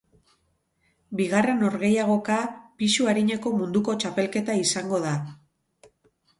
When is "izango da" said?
4.67-5.17